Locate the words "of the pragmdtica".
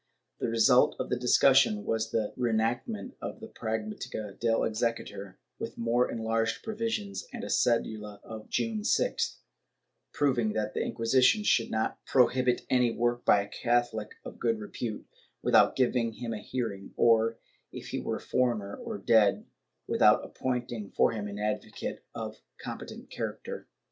3.21-4.39